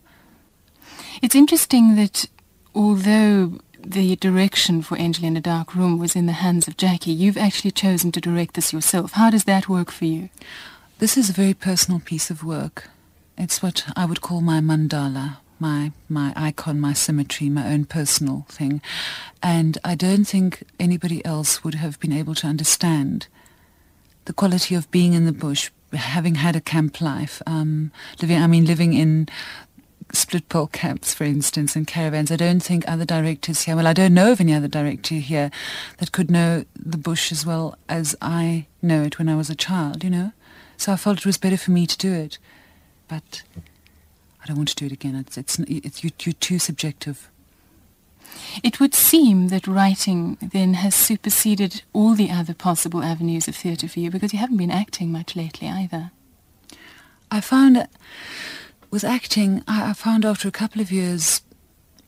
It's 1.21 1.35
interesting 1.35 1.95
that 1.95 2.27
although 2.73 3.59
the 3.85 4.15
direction 4.15 4.81
for 4.81 4.97
Angel 4.97 5.25
in 5.25 5.37
a 5.37 5.41
Dark 5.41 5.75
Room 5.75 5.99
was 5.99 6.15
in 6.15 6.25
the 6.25 6.33
hands 6.33 6.67
of 6.67 6.77
Jackie. 6.77 7.11
You've 7.11 7.37
actually 7.37 7.71
chosen 7.71 8.11
to 8.13 8.21
direct 8.21 8.55
this 8.55 8.73
yourself. 8.73 9.13
How 9.13 9.29
does 9.29 9.43
that 9.43 9.69
work 9.69 9.91
for 9.91 10.05
you? 10.05 10.29
This 10.99 11.17
is 11.17 11.29
a 11.29 11.33
very 11.33 11.53
personal 11.53 11.99
piece 11.99 12.29
of 12.29 12.43
work. 12.43 12.89
It's 13.37 13.61
what 13.61 13.85
I 13.95 14.05
would 14.05 14.21
call 14.21 14.41
my 14.41 14.59
mandala, 14.59 15.37
my 15.59 15.91
my 16.07 16.33
icon, 16.35 16.79
my 16.79 16.93
symmetry, 16.93 17.49
my 17.49 17.71
own 17.71 17.85
personal 17.85 18.45
thing. 18.49 18.81
And 19.41 19.77
I 19.83 19.95
don't 19.95 20.25
think 20.25 20.63
anybody 20.79 21.23
else 21.25 21.63
would 21.63 21.75
have 21.75 21.99
been 21.99 22.13
able 22.13 22.35
to 22.35 22.47
understand 22.47 23.27
the 24.25 24.33
quality 24.33 24.75
of 24.75 24.89
being 24.91 25.13
in 25.13 25.25
the 25.25 25.33
bush, 25.33 25.71
having 25.91 26.35
had 26.35 26.55
a 26.55 26.61
camp 26.61 27.01
life, 27.01 27.41
um, 27.45 27.91
living. 28.21 28.41
I 28.41 28.47
mean, 28.47 28.65
living 28.65 28.93
in 28.93 29.27
split 30.13 30.47
pole 30.47 30.67
camps, 30.67 31.13
for 31.13 31.23
instance, 31.23 31.75
and 31.75 31.87
caravans. 31.87 32.31
I 32.31 32.35
don't 32.35 32.61
think 32.61 32.87
other 32.87 33.05
directors 33.05 33.63
here, 33.63 33.75
well, 33.75 33.87
I 33.87 33.93
don't 33.93 34.13
know 34.13 34.31
of 34.31 34.39
any 34.39 34.53
other 34.53 34.67
director 34.67 35.15
here 35.15 35.51
that 35.97 36.11
could 36.11 36.29
know 36.29 36.65
the 36.75 36.97
bush 36.97 37.31
as 37.31 37.45
well 37.45 37.75
as 37.89 38.15
I 38.21 38.67
know 38.81 39.03
it 39.03 39.17
when 39.17 39.27
I 39.27 39.35
was 39.35 39.49
a 39.49 39.55
child, 39.55 40.03
you 40.03 40.09
know? 40.09 40.31
So 40.77 40.93
I 40.93 40.95
felt 40.97 41.19
it 41.19 41.25
was 41.25 41.37
better 41.37 41.57
for 41.57 41.71
me 41.71 41.87
to 41.87 41.97
do 41.97 42.13
it. 42.13 42.37
But 43.07 43.43
I 44.43 44.47
don't 44.47 44.57
want 44.57 44.69
to 44.69 44.75
do 44.75 44.85
it 44.85 44.91
again. 44.91 45.15
It's, 45.15 45.37
it's, 45.37 45.59
it's, 45.59 46.03
you're 46.03 46.33
too 46.33 46.59
subjective. 46.59 47.29
It 48.63 48.79
would 48.79 48.93
seem 48.93 49.49
that 49.49 49.67
writing 49.67 50.37
then 50.41 50.75
has 50.75 50.95
superseded 50.95 51.83
all 51.93 52.13
the 52.13 52.31
other 52.31 52.53
possible 52.53 53.03
avenues 53.03 53.47
of 53.47 53.55
theatre 53.55 53.87
for 53.87 53.99
you 53.99 54.11
because 54.11 54.33
you 54.33 54.39
haven't 54.39 54.57
been 54.57 54.71
acting 54.71 55.11
much 55.11 55.35
lately 55.35 55.67
either. 55.67 56.11
I 57.31 57.41
found 57.41 57.87
with 58.93 59.03
acting, 59.03 59.63
I, 59.67 59.89
I 59.89 59.93
found 59.93 60.23
after 60.23 60.47
a 60.47 60.51
couple 60.51 60.79
of 60.79 60.91
years, 60.91 61.41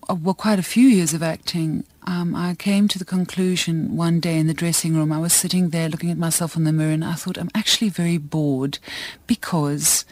uh, 0.08 0.14
well, 0.14 0.36
quite 0.36 0.60
a 0.60 0.64
few 0.64 0.88
years 0.88 1.16
of 1.16 1.24
acting, 1.24 1.84
um, 2.04 2.36
I 2.36 2.54
came 2.54 2.88
to 2.90 3.00
the 3.00 3.04
conclusion 3.04 3.98
one 3.98 4.20
day 4.20 4.38
in 4.38 4.46
the 4.46 4.54
dressing 4.54 4.96
room, 4.96 5.12
I 5.12 5.18
was 5.18 5.34
sitting 5.34 5.70
there 5.70 5.90
looking 5.90 6.12
at 6.12 6.18
myself 6.20 6.56
in 6.56 6.64
the 6.64 6.72
mirror 6.72 6.92
and 6.92 7.04
I 7.04 7.14
thought, 7.14 7.40
I'm 7.40 7.50
actually 7.56 7.90
very 7.90 8.20
bored 8.20 8.78
because 9.26 10.06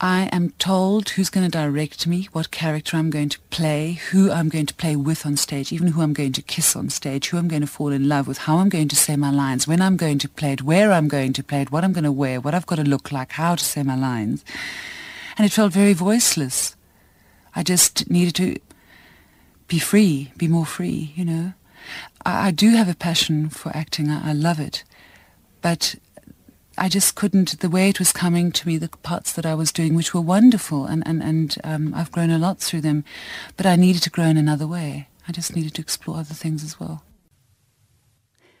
I 0.00 0.28
am 0.30 0.50
told 0.50 1.08
who's 1.08 1.30
going 1.30 1.50
to 1.50 1.50
direct 1.50 2.06
me, 2.06 2.28
what 2.30 2.52
character 2.52 2.96
I'm 2.96 3.10
going 3.10 3.30
to 3.30 3.40
play, 3.50 3.94
who 4.12 4.30
I'm 4.30 4.48
going 4.48 4.66
to 4.66 4.74
play 4.74 4.94
with 4.94 5.26
on 5.26 5.36
stage, 5.36 5.72
even 5.72 5.88
who 5.88 6.00
I'm 6.00 6.12
going 6.12 6.34
to 6.34 6.42
kiss 6.42 6.76
on 6.76 6.90
stage, 6.90 7.30
who 7.30 7.38
I'm 7.38 7.48
going 7.48 7.62
to 7.62 7.66
fall 7.66 7.90
in 7.90 8.08
love 8.08 8.28
with, 8.28 8.38
how 8.38 8.58
I'm 8.58 8.68
going 8.68 8.86
to 8.86 8.94
say 8.94 9.16
my 9.16 9.32
lines, 9.32 9.66
when 9.66 9.82
I'm 9.82 9.96
going 9.96 10.20
to 10.20 10.28
play 10.28 10.52
it, 10.52 10.62
where 10.62 10.92
I'm 10.92 11.08
going 11.08 11.32
to 11.32 11.42
play 11.42 11.62
it, 11.62 11.72
what 11.72 11.82
I'm 11.82 11.92
going 11.92 12.04
to 12.04 12.12
wear, 12.12 12.40
what 12.40 12.54
I've 12.54 12.66
got 12.66 12.76
to 12.76 12.84
look 12.84 13.10
like, 13.10 13.32
how 13.32 13.56
to 13.56 13.64
say 13.64 13.82
my 13.82 13.96
lines 13.96 14.44
and 15.36 15.46
it 15.46 15.52
felt 15.52 15.72
very 15.72 15.92
voiceless. 15.92 16.76
I 17.56 17.62
just 17.62 18.10
needed 18.10 18.34
to 18.36 18.60
be 19.68 19.78
free, 19.78 20.32
be 20.36 20.48
more 20.48 20.66
free, 20.66 21.12
you 21.14 21.24
know. 21.24 21.52
I, 22.24 22.48
I 22.48 22.50
do 22.50 22.70
have 22.70 22.88
a 22.88 22.94
passion 22.94 23.48
for 23.48 23.74
acting. 23.76 24.10
I, 24.10 24.30
I 24.30 24.32
love 24.32 24.60
it. 24.60 24.84
But 25.60 25.96
I 26.76 26.88
just 26.88 27.14
couldn't, 27.14 27.60
the 27.60 27.70
way 27.70 27.88
it 27.88 27.98
was 27.98 28.12
coming 28.12 28.50
to 28.52 28.66
me, 28.66 28.78
the 28.78 28.88
parts 28.88 29.32
that 29.32 29.46
I 29.46 29.54
was 29.54 29.72
doing, 29.72 29.94
which 29.94 30.12
were 30.12 30.20
wonderful, 30.20 30.86
and, 30.86 31.06
and, 31.06 31.22
and 31.22 31.56
um, 31.62 31.94
I've 31.94 32.10
grown 32.10 32.30
a 32.30 32.38
lot 32.38 32.58
through 32.58 32.80
them, 32.80 33.04
but 33.56 33.66
I 33.66 33.76
needed 33.76 34.02
to 34.02 34.10
grow 34.10 34.24
in 34.24 34.36
another 34.36 34.66
way. 34.66 35.08
I 35.28 35.32
just 35.32 35.54
needed 35.54 35.74
to 35.74 35.82
explore 35.82 36.18
other 36.18 36.34
things 36.34 36.64
as 36.64 36.78
well. 36.80 37.02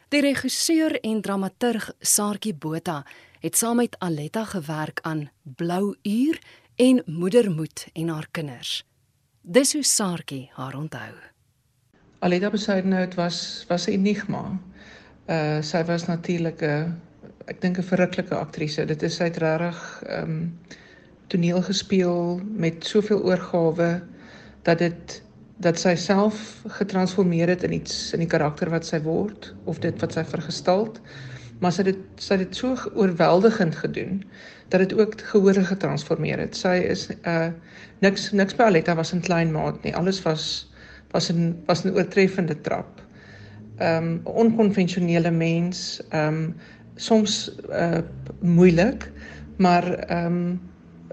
Die 0.08 0.20
regisseur 0.20 1.00
en 1.02 1.20
dramaturg 1.20 1.90
Saartjie 2.00 2.54
Botha 2.54 3.04
het 3.40 3.56
saam 3.58 3.76
met 3.76 3.96
Aletta 3.98 4.44
gewerk 4.44 5.00
aan 5.02 5.30
Blou 5.42 5.96
Uur 6.02 6.38
en 6.76 7.02
Moedermoed 7.06 7.86
en 7.92 8.08
haar 8.08 8.26
kinders. 8.30 8.84
Dis 9.40 9.72
hoe 9.72 9.84
Saartjie 9.84 10.50
haar 10.52 10.74
onthou. 10.74 11.12
Aletta 12.18 12.50
Besuidenhout 12.50 13.14
was 13.14 13.64
was 13.68 13.86
'n 13.86 13.90
enigma. 13.90 14.58
Uh 15.28 15.62
sy 15.62 15.84
was 15.84 16.06
natuurlik 16.06 16.62
'n 16.62 17.00
ek 17.46 17.60
dink 17.60 17.78
'n 17.78 17.82
verruklike 17.82 18.34
aktrise. 18.34 18.84
Dit 18.84 19.02
is 19.02 19.20
uit 19.20 19.36
regtig 19.36 20.02
ehm 20.06 20.30
um, 20.30 20.58
toneel 21.26 21.62
gespeel 21.62 22.40
met 22.44 22.86
soveel 22.86 23.22
oorgawe 23.22 24.02
dat 24.62 24.78
dit 24.78 25.22
dat 25.56 25.78
sy 25.78 25.94
self 25.94 26.62
getransformeer 26.66 27.48
het 27.48 27.62
in 27.62 27.72
iets 27.72 28.12
in 28.12 28.18
die 28.18 28.28
karakter 28.28 28.70
wat 28.70 28.86
sy 28.86 29.00
word 29.02 29.54
of 29.64 29.78
dit 29.78 30.00
wat 30.00 30.12
sy 30.12 30.24
vergestalt 30.24 31.00
maar 31.64 31.72
sy 31.72 31.86
het 31.88 32.20
sy 32.20 32.36
het 32.42 32.56
so 32.56 32.76
oorweldigend 32.92 33.76
gedoen 33.80 34.20
dat 34.72 34.82
dit 34.84 34.92
ook 34.98 35.16
gehoor 35.32 35.56
getransformeer 35.70 36.42
het. 36.44 36.56
Sy 36.56 36.76
is 36.92 37.08
uh 37.24 37.48
niks 38.04 38.30
niks 38.36 38.56
by 38.58 38.68
Aletta 38.68 38.94
was 38.98 39.14
in 39.16 39.24
klein 39.24 39.52
maat 39.54 39.80
nie. 39.84 39.94
Alles 39.96 40.20
was 40.26 40.68
was 41.14 41.30
'n 41.32 41.54
was 41.66 41.84
'n 41.84 41.94
oortreffende 41.96 42.60
trap. 42.60 43.00
Um 43.80 44.20
onkonvensionele 44.24 45.30
mens, 45.30 46.02
um 46.12 46.54
soms 46.96 47.54
uh 47.70 48.02
moeilik, 48.40 49.10
maar 49.56 49.84
um 50.10 50.60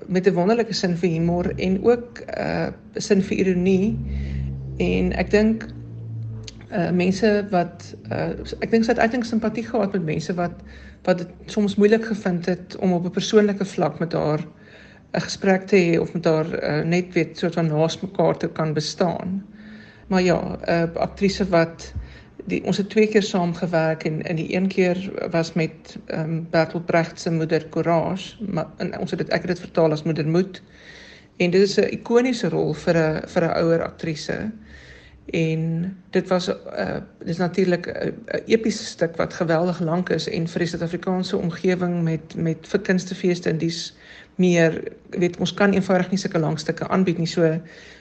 met 0.08 0.28
'n 0.28 0.34
wonderlike 0.34 0.74
sin 0.74 0.98
vir 0.98 1.10
humor 1.10 1.54
en 1.56 1.84
ook 1.84 2.20
'n 2.20 2.42
uh, 2.42 2.68
sin 2.96 3.24
vir 3.24 3.38
ironie. 3.38 4.00
En 4.78 5.14
ek 5.14 5.32
dink 5.32 5.66
uh 6.72 6.92
mense 6.92 7.48
wat 7.50 7.96
uh 8.12 8.32
ek 8.60 8.72
dink 8.72 8.84
sy 8.84 8.92
het 8.92 9.00
uiteindelik 9.00 9.30
simpatie 9.30 9.66
gehad 9.68 9.94
met 9.94 10.04
mense 10.04 10.34
wat 10.34 10.56
wat 11.04 11.18
dit 11.18 11.30
soms 11.46 11.76
moeilik 11.76 12.06
gevind 12.06 12.46
het 12.46 12.76
om 12.78 12.94
op 12.94 13.06
'n 13.06 13.18
persoonlike 13.20 13.66
vlak 13.66 14.00
met 14.00 14.14
haar 14.14 14.42
'n 15.14 15.22
gesprek 15.22 15.68
te 15.68 15.76
hê 15.76 16.00
of 16.00 16.14
met 16.14 16.26
haar 16.26 16.50
uh, 16.64 16.86
net 16.86 17.14
weet 17.14 17.38
soort 17.38 17.54
van 17.54 17.68
naas 17.68 18.00
mekaar 18.00 18.38
te 18.38 18.48
kan 18.48 18.74
bestaan. 18.74 19.46
Maar 20.08 20.22
ja, 20.22 20.40
'n 20.40 20.72
uh, 20.72 20.96
aktrise 20.96 21.48
wat 21.50 21.94
die 22.46 22.64
ons 22.64 22.78
het 22.78 22.90
twee 22.90 23.08
keer 23.08 23.24
saam 23.24 23.54
gewerk 23.54 24.04
en 24.04 24.22
in 24.22 24.36
die 24.36 24.56
een 24.56 24.68
keer 24.68 24.98
was 25.32 25.54
met 25.54 25.98
ehm 26.06 26.30
um, 26.30 26.48
Bertolt 26.50 26.86
Brecht 26.86 27.20
se 27.20 27.32
moeder 27.32 27.70
Courage, 27.70 28.36
maar 28.46 28.68
en 28.78 29.00
ons 29.00 29.12
het 29.12 29.20
dit 29.20 29.30
ek 29.30 29.42
het 29.42 29.48
dit 29.48 29.60
vertaal 29.60 29.92
as 29.92 30.04
moeder 30.04 30.28
moed. 30.28 30.62
En 31.38 31.52
dit 31.52 31.62
is 31.62 31.78
'n 31.78 31.94
ikoniese 31.94 32.50
rol 32.50 32.74
vir 32.74 32.98
'n 32.98 33.28
vir 33.28 33.44
'n 33.44 33.58
ouer 33.62 33.84
aktrise 33.84 34.52
en 35.26 35.98
dit 36.10 36.28
was 36.28 36.48
'n 36.48 36.58
uh, 36.80 36.98
dis 37.24 37.38
natuurlik 37.38 37.88
'n 37.88 38.14
epiese 38.46 38.86
stuk 38.86 39.16
wat 39.16 39.34
geweldig 39.34 39.80
lank 39.80 40.10
is 40.10 40.28
en 40.30 40.48
vir 40.48 40.60
die 40.60 40.68
Suid-Afrikaanse 40.68 41.38
omgewing 41.38 42.04
met 42.04 42.36
met 42.36 42.68
vir 42.68 42.80
kunstefeeste 42.80 43.50
en 43.50 43.58
dis 43.58 43.96
meer 44.36 44.84
weet 45.10 45.38
ons 45.38 45.54
kan 45.54 45.74
eenvoudig 45.74 46.10
nie 46.10 46.18
sulke 46.18 46.40
lang 46.40 46.60
stukke 46.60 46.88
aanbied 46.88 47.18
nie. 47.18 47.28
So 47.28 47.44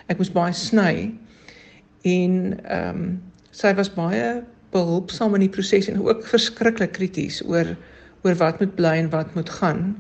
ek 0.07 0.19
moes 0.19 0.33
baie 0.33 0.53
sny. 0.53 1.15
En 2.03 2.61
ehm 2.65 2.89
um, 2.89 3.23
sy 3.51 3.75
was 3.75 3.95
baie 3.95 4.43
behulpsaam 4.71 5.35
in 5.35 5.41
die 5.41 5.55
proses 5.55 5.89
en 5.89 6.03
ook 6.03 6.27
verskriklik 6.27 6.93
krities 6.93 7.43
oor 7.47 7.77
oor 8.23 8.35
wat 8.35 8.61
moet 8.61 8.75
bly 8.75 8.97
en 9.01 9.11
wat 9.11 9.35
moet 9.35 9.51
gaan. 9.51 9.97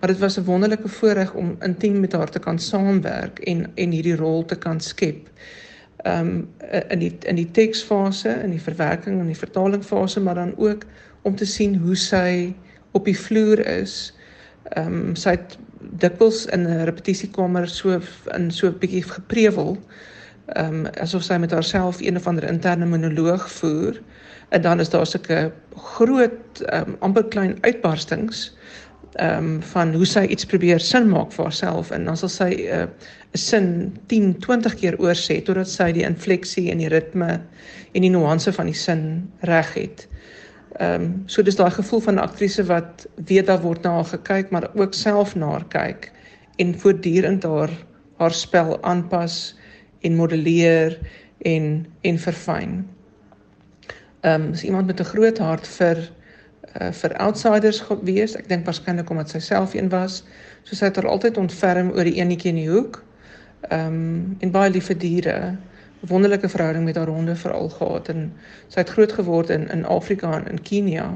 Maar 0.00 0.08
dit 0.08 0.18
was 0.18 0.38
'n 0.38 0.44
wonderlike 0.44 0.88
voorreg 0.88 1.34
om 1.34 1.56
intiem 1.60 2.00
met 2.00 2.12
haar 2.12 2.30
te 2.30 2.38
kan 2.38 2.58
saamwerk 2.58 3.38
en 3.38 3.70
en 3.74 3.90
hierdie 3.90 4.16
rol 4.16 4.44
te 4.44 4.56
kan 4.56 4.80
skep 4.80 5.28
ehm 6.04 6.28
um, 6.28 6.48
in 6.88 6.98
die 6.98 7.12
in 7.24 7.38
die 7.40 7.50
teksfase, 7.50 8.28
in 8.44 8.50
die 8.52 8.60
verwerking 8.60 9.20
en 9.20 9.30
die 9.32 9.38
vertalingfase, 9.38 10.20
maar 10.20 10.34
dan 10.34 10.52
ook 10.56 10.84
om 11.22 11.36
te 11.36 11.46
sien 11.48 11.76
hoe 11.80 11.96
sy 11.96 12.54
op 12.92 13.04
die 13.08 13.18
vloer 13.18 13.62
is. 13.66 14.12
Ehm 14.76 14.98
um, 15.00 15.14
sy 15.16 15.36
het 15.38 15.56
dikwels 16.04 16.44
in 16.46 16.66
'n 16.68 16.84
repetisiekamer 16.84 17.68
so 17.68 18.00
in 18.36 18.50
so 18.50 18.68
'n 18.68 18.78
bietjie 18.78 19.02
geprewel. 19.02 19.78
Ehm 20.46 20.84
um, 20.84 20.86
asof 21.00 21.22
sy 21.22 21.36
met 21.40 21.50
haarself 21.50 22.00
een 22.00 22.16
of 22.16 22.26
ander 22.26 22.44
interne 22.44 22.86
monoloog 22.86 23.50
voer 23.50 24.00
en 24.48 24.62
dan 24.62 24.80
is 24.80 24.90
daar 24.90 25.06
sulke 25.06 25.52
groot 25.76 26.60
ehm 26.60 26.88
um, 26.88 26.96
amper 26.98 27.24
klein 27.24 27.56
uitbarstings 27.60 28.56
ehm 29.14 29.44
um, 29.44 29.62
van 29.62 29.94
hoe 29.94 30.06
sy 30.06 30.24
iets 30.26 30.46
probeer 30.50 30.80
sin 30.80 31.06
maak 31.08 31.32
vir 31.32 31.44
haarself 31.44 31.90
en 31.94 32.04
dan 32.08 32.16
sal 32.16 32.28
sy 32.28 32.48
eh, 32.66 32.80
'n 32.82 32.88
uh, 32.88 33.38
sin 33.38 33.68
10, 34.06 34.38
20 34.40 34.74
keer 34.80 34.96
oor 34.98 35.14
sê 35.14 35.36
totdat 35.42 35.68
sy 35.68 35.92
die 35.92 36.02
infleksie 36.06 36.70
en 36.70 36.78
die 36.78 36.88
ritme 36.88 37.40
en 37.92 38.02
die 38.02 38.10
nuance 38.10 38.52
van 38.52 38.66
die 38.66 38.74
sin 38.74 39.30
reg 39.40 39.74
het. 39.74 40.08
Ehm 40.80 41.02
um, 41.02 41.22
so 41.26 41.42
dis 41.42 41.56
daai 41.56 41.70
gevoel 41.70 42.00
van 42.00 42.14
'n 42.14 42.26
aktrise 42.26 42.64
wat 42.66 43.06
weet 43.30 43.46
daar 43.46 43.62
word 43.62 43.82
na 43.82 43.94
haar 43.94 44.10
gekyk, 44.10 44.50
maar 44.50 44.70
ook 44.74 44.94
self 44.94 45.36
na 45.36 45.50
haar 45.50 45.68
kyk 45.68 46.10
en 46.58 46.74
voortdurend 46.78 47.42
haar 47.42 47.70
haar 48.18 48.32
spel 48.34 48.82
aanpas 48.82 49.54
en 50.00 50.16
modelleer 50.16 50.98
en 51.38 51.86
en 52.02 52.18
verfyn. 52.18 52.86
Ehm 54.20 54.42
um, 54.42 54.52
is 54.52 54.64
iemand 54.64 54.86
met 54.86 55.00
'n 55.00 55.04
groot 55.14 55.38
hart 55.38 55.68
vir 55.68 56.10
uh, 56.80 56.90
vir 56.92 57.16
outsiders 57.22 57.80
gewees. 57.88 58.36
Ek 58.38 58.48
dink 58.48 58.66
waarskynlik 58.68 59.10
omdat 59.10 59.34
sy 59.34 59.40
self 59.44 59.74
een 59.74 59.90
was. 59.92 60.22
So 60.64 60.76
sy 60.78 60.90
het 60.90 60.98
haar 61.00 61.10
altyd 61.10 61.38
ontferm 61.40 61.92
oor 61.94 62.08
die 62.08 62.18
enetjie 62.20 62.52
in 62.54 62.62
die 62.62 62.70
hoek. 62.70 63.02
Ehm 63.70 63.86
um, 63.86 64.36
en 64.44 64.52
baie 64.54 64.72
lief 64.72 64.90
vir 64.92 64.98
diere. 65.00 65.36
Wonderlike 66.08 66.48
verhouding 66.52 66.84
met 66.84 66.98
haar 67.00 67.08
honde 67.08 67.36
veral 67.36 67.70
gehad 67.72 68.10
en 68.12 68.26
sy 68.68 68.82
het 68.82 68.92
groot 68.92 69.12
geword 69.12 69.50
in 69.50 69.68
in 69.72 69.86
Afrika 69.88 70.34
en 70.36 70.46
in 70.50 70.60
Kenia 70.62 71.06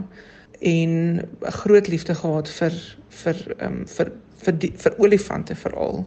en 0.60 0.94
'n 1.20 1.52
groot 1.60 1.88
liefde 1.88 2.14
gehad 2.14 2.48
vir 2.48 2.72
vir 3.22 3.36
ehm 3.58 3.72
um, 3.72 3.86
vir 3.86 4.12
vir 4.38 4.58
die, 4.58 4.72
vir 4.76 4.94
olifante 4.98 5.54
veral. 5.54 6.06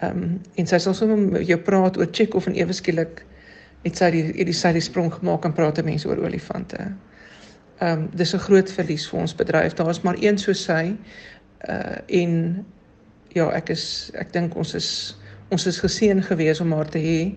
Ehm 0.00 0.22
um, 0.22 0.40
en 0.54 0.66
sy 0.66 0.78
sal 0.78 0.94
sommer 0.94 1.18
met 1.18 1.46
jou 1.46 1.58
praat 1.58 1.98
oor 1.98 2.08
Chekhov 2.12 2.46
en 2.46 2.54
ewe 2.54 2.72
skielik 2.72 3.24
het 3.84 3.96
sy 3.96 4.10
die 4.10 4.44
die 4.44 4.56
sy 4.56 4.72
die 4.72 4.80
sprong 4.80 5.12
gemaak 5.12 5.44
en 5.44 5.52
praat 5.52 5.84
mense 5.84 6.08
oor 6.08 6.18
olifante 6.24 6.92
ehm 7.78 7.98
um, 7.98 8.08
dis 8.14 8.34
'n 8.34 8.38
groot 8.38 8.72
verlies 8.72 9.08
vir 9.08 9.20
ons 9.20 9.34
bedryf. 9.34 9.72
Daar's 9.72 10.00
maar 10.00 10.16
een 10.20 10.38
so 10.38 10.52
sy 10.52 10.96
uh 11.68 11.96
en 12.06 12.66
ja, 13.28 13.50
ek 13.50 13.68
is 13.68 14.10
ek 14.14 14.32
dink 14.32 14.56
ons 14.56 14.74
is 14.74 15.18
ons 15.48 15.66
is 15.66 15.78
geseën 15.78 16.22
gewees 16.22 16.60
om 16.60 16.72
haar 16.72 16.88
te 16.88 16.98
hê. 16.98 17.34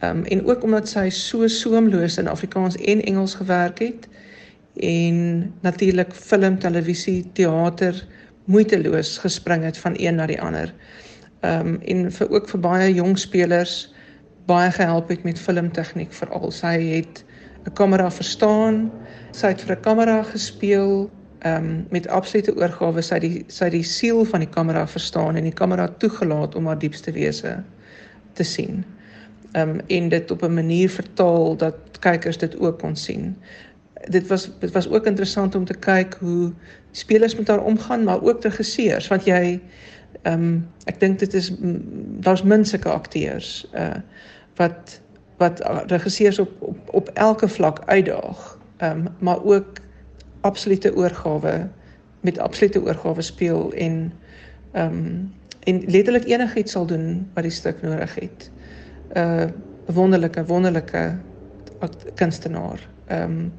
Ehm 0.00 0.18
um, 0.18 0.24
en 0.24 0.46
ook 0.46 0.62
omdat 0.62 0.88
sy 0.88 1.08
so 1.10 1.48
soemloos 1.48 2.18
in 2.18 2.28
Afrikaans 2.28 2.76
en 2.76 3.02
Engels 3.02 3.34
gewerk 3.34 3.78
het 3.78 4.08
en 4.74 5.52
natuurlik 5.60 6.14
film, 6.14 6.58
televisie, 6.58 7.30
teater 7.32 8.06
moeiteloos 8.44 9.18
gespring 9.18 9.64
het 9.64 9.78
van 9.78 9.94
een 9.96 10.14
na 10.14 10.26
die 10.26 10.40
ander. 10.40 10.74
Ehm 11.40 11.66
um, 11.66 11.80
en 11.82 12.12
vir 12.12 12.30
ook 12.30 12.48
vir 12.48 12.60
baie 12.60 12.94
jong 12.94 13.18
spelers 13.18 13.94
baie 14.46 14.70
gehelp 14.70 15.08
het 15.08 15.22
met 15.24 15.40
filmtegniek 15.40 16.12
veral. 16.12 16.50
Sy 16.52 16.76
het 16.80 17.24
'n 17.64 17.72
kamera 17.72 18.10
verstaan. 18.10 18.92
Sy 19.32 19.46
het 19.46 19.62
vir 19.62 19.76
'n 19.76 19.80
kamera 19.80 20.22
gespeel 20.22 21.10
um 21.44 21.86
met 21.90 22.08
absolute 22.08 22.56
oorgawe 22.56 23.02
sy 23.02 23.18
die 23.18 23.44
sy 23.52 23.68
die 23.68 23.84
siel 23.84 24.24
van 24.24 24.40
die 24.40 24.48
kamera 24.48 24.86
verstaan 24.88 25.36
en 25.36 25.44
die 25.44 25.52
kamera 25.52 25.88
toegelaat 26.00 26.54
om 26.54 26.66
haar 26.66 26.78
diepste 26.78 27.12
wese 27.12 27.58
te 28.32 28.42
sien. 28.42 28.84
Um 29.52 29.80
en 29.86 30.08
dit 30.08 30.30
op 30.30 30.42
'n 30.42 30.54
manier 30.54 30.90
vertaal 30.90 31.56
dat 31.56 31.76
kykers 32.00 32.38
dit 32.38 32.56
ook 32.58 32.78
kon 32.78 32.96
sien. 32.96 33.36
Dit 34.08 34.26
was 34.26 34.50
dit 34.60 34.72
was 34.72 34.88
ook 34.88 35.06
interessant 35.06 35.54
om 35.54 35.64
te 35.64 35.74
kyk 35.74 36.16
hoe 36.20 36.52
spelers 36.92 37.36
met 37.36 37.48
haar 37.48 37.64
omgaan, 37.64 38.04
maar 38.04 38.22
ook 38.22 38.42
regisseurs 38.42 39.08
want 39.08 39.24
jy 39.24 39.60
um 40.22 40.68
ek 40.84 41.00
dink 41.00 41.18
dit 41.18 41.34
is 41.34 41.52
daar's 42.20 42.42
min 42.42 42.64
sulke 42.64 42.88
akteurs 42.88 43.66
uh 43.74 44.00
wat 44.56 45.00
wat 45.44 45.90
regisseurs 45.90 46.38
op 46.38 46.52
op 46.58 46.78
op 46.90 47.08
elke 47.14 47.48
vlak 47.48 47.82
uitdaag. 47.86 48.58
Ehm 48.76 49.06
um, 49.06 49.08
maar 49.18 49.44
ook 49.44 49.66
absolute 50.40 50.94
oorgawe 50.96 51.68
met 52.20 52.38
absolute 52.38 52.82
oorgawe 52.82 53.22
speel 53.22 53.72
en 53.72 54.12
ehm 54.72 54.92
um, 54.92 55.32
en 55.64 55.82
letterlik 55.86 56.24
enigiets 56.24 56.72
sal 56.72 56.86
doen 56.86 57.30
wat 57.34 57.42
die 57.42 57.52
stuk 57.52 57.82
nodig 57.82 58.14
het. 58.14 58.50
'n 59.14 59.18
uh, 59.18 59.46
wonderlike 59.86 60.44
wonderlike 60.44 61.16
kunstenaar. 62.14 62.88
Ehm 63.06 63.30
um, 63.30 63.52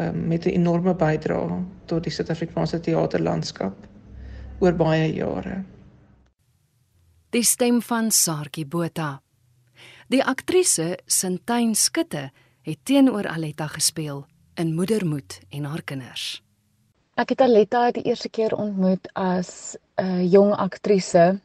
um, 0.00 0.26
met 0.26 0.44
'n 0.44 0.48
enorme 0.48 0.94
bydrae 0.94 1.62
tot 1.84 2.02
die 2.02 2.12
Suid-Afrikaanse 2.12 2.80
teaterlandskap 2.80 3.74
oor 4.58 4.74
baie 4.74 5.12
jare. 5.12 5.62
Die 7.30 7.42
stem 7.42 7.82
van 7.82 8.10
Saartjie 8.10 8.66
Botha 8.66 9.22
Die 10.12 10.20
aktrise 10.20 10.98
Sintyn 11.08 11.70
Skutte 11.72 12.26
het 12.68 12.78
teenoor 12.84 13.24
Aletta 13.32 13.64
gespeel 13.72 14.26
in 14.60 14.74
Moedermoed 14.76 15.38
en 15.48 15.64
haar 15.64 15.80
kinders. 15.88 16.42
Ek 17.16 17.30
het 17.32 17.40
Aletta 17.40 17.86
die 17.96 18.02
eerste 18.10 18.28
keer 18.28 18.52
ontmoet 18.52 19.06
as 19.16 19.72
'n 19.96 20.04
uh, 20.04 20.32
jong 20.32 20.50
aktrise 20.52 21.40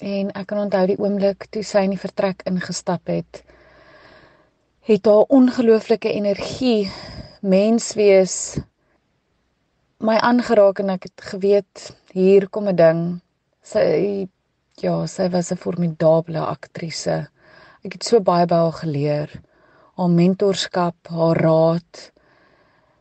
en 0.00 0.30
ek 0.32 0.46
kan 0.48 0.62
onthou 0.62 0.86
die 0.88 0.96
oomblik 0.96 1.44
toe 1.52 1.60
sy 1.62 1.82
in 1.84 1.92
die 1.92 2.00
vertrek 2.00 2.40
ingestap 2.48 3.12
het. 3.12 3.42
Het 4.88 5.04
haar 5.04 5.28
ongelooflike 5.28 6.08
energie, 6.08 6.88
menswees 7.42 8.56
my 10.00 10.16
aangeraak 10.16 10.80
en 10.80 10.94
ek 10.96 11.04
het 11.10 11.26
geweet 11.34 11.92
hier 12.16 12.48
kom 12.48 12.72
'n 12.72 12.76
ding. 12.76 13.20
Sy 13.62 13.84
ja, 14.80 15.06
sy 15.06 15.28
was 15.28 15.52
'n 15.52 15.60
formidable 15.60 16.40
aktrise. 16.40 17.28
Ek 17.80 17.94
het 17.96 18.04
so 18.04 18.20
baie 18.20 18.44
by 18.44 18.58
haar 18.60 18.76
geleer. 18.76 19.30
Haar 19.96 20.10
mentorskap, 20.12 20.96
haar 21.08 21.38
raad, 21.40 22.00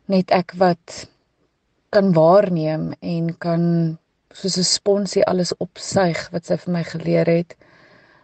net 0.07 0.31
ek 0.31 0.53
wat 0.61 1.01
kan 1.91 2.13
waarneem 2.15 2.93
en 3.01 3.33
kan 3.43 3.63
soos 4.31 4.57
'n 4.57 4.63
sponsie 4.63 5.25
alles 5.25 5.51
opsuig 5.65 6.29
wat 6.31 6.45
sy 6.45 6.57
vir 6.63 6.73
my 6.73 6.83
geleer 6.83 7.27
het. 7.27 7.55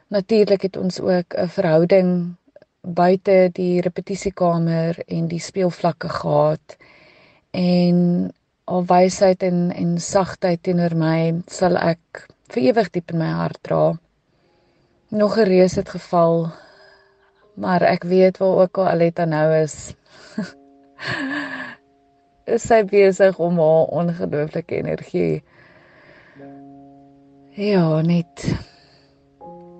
Natuurlik 0.08 0.62
het 0.62 0.78
ons 0.78 1.00
ook 1.00 1.36
'n 1.36 1.48
verhouding 1.58 2.36
buite 2.82 3.50
die 3.54 3.82
repetisiekamer 3.82 5.00
en 5.08 5.28
die 5.28 5.40
speelvlakke 5.40 6.10
gehad. 6.10 6.78
En 7.52 8.32
haar 8.66 8.86
wysheid 8.86 9.44
en 9.44 9.72
en 9.72 10.00
sagtheid 10.00 10.64
teenoor 10.64 10.96
my 10.96 11.42
sal 11.48 11.76
ek 11.78 12.28
vir 12.48 12.64
ewig 12.64 12.90
diep 12.92 13.12
in 13.12 13.18
my 13.18 13.32
hart 13.42 13.60
dra. 13.62 13.98
Nog 15.10 15.38
'n 15.38 15.44
reus 15.44 15.76
het 15.76 15.90
geval, 15.90 16.52
maar 17.54 17.82
ek 17.82 18.04
weet 18.04 18.38
waar 18.38 18.58
ook 18.58 18.78
al 18.78 18.88
Aletta 18.88 19.26
nou 19.26 19.56
is. 19.56 19.94
is 22.56 22.68
sy 22.68 22.84
besig 22.84 23.40
om 23.40 23.60
haar 23.60 23.90
ongelooflike 23.90 24.76
energie 24.76 25.44
ja, 27.56 28.02
net 28.02 28.44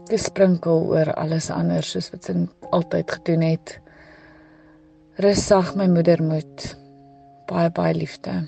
te 0.08 0.18
sprinkel 0.18 0.86
oor 0.94 1.12
alles 1.20 1.50
anders 1.52 1.90
soos 1.92 2.08
wat 2.14 2.30
sy 2.30 2.36
altyd 2.72 3.12
gedoen 3.18 3.44
het. 3.44 3.74
Rustig 5.20 5.74
my 5.76 5.88
moeder 5.92 6.22
moet 6.24 6.70
baie 7.50 7.72
baie 7.76 7.96
liefde. 7.96 8.46